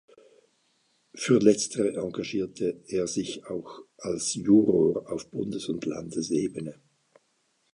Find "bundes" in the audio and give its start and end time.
5.29-5.69